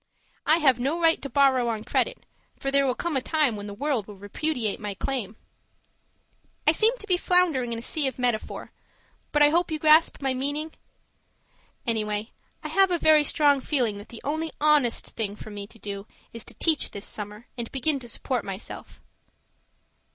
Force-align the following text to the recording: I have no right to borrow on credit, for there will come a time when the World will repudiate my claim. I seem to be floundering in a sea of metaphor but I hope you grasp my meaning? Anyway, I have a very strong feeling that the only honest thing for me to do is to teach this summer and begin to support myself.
I 0.47 0.57
have 0.57 0.79
no 0.79 0.99
right 0.99 1.21
to 1.21 1.29
borrow 1.29 1.67
on 1.67 1.83
credit, 1.83 2.23
for 2.59 2.71
there 2.71 2.87
will 2.87 2.95
come 2.95 3.15
a 3.15 3.21
time 3.21 3.55
when 3.55 3.67
the 3.67 3.73
World 3.75 4.07
will 4.07 4.15
repudiate 4.15 4.79
my 4.79 4.95
claim. 4.95 5.35
I 6.65 6.71
seem 6.71 6.97
to 6.97 7.05
be 7.05 7.17
floundering 7.17 7.71
in 7.71 7.77
a 7.77 7.83
sea 7.83 8.07
of 8.07 8.17
metaphor 8.17 8.71
but 9.31 9.43
I 9.43 9.49
hope 9.51 9.69
you 9.69 9.77
grasp 9.77 10.19
my 10.19 10.33
meaning? 10.33 10.73
Anyway, 11.85 12.31
I 12.63 12.69
have 12.69 12.89
a 12.89 12.97
very 12.97 13.23
strong 13.23 13.61
feeling 13.61 13.99
that 13.99 14.09
the 14.09 14.23
only 14.23 14.51
honest 14.59 15.11
thing 15.11 15.35
for 15.35 15.51
me 15.51 15.67
to 15.67 15.77
do 15.77 16.07
is 16.33 16.43
to 16.45 16.55
teach 16.55 16.89
this 16.89 17.05
summer 17.05 17.45
and 17.55 17.71
begin 17.71 17.99
to 17.99 18.09
support 18.09 18.43
myself. 18.43 19.03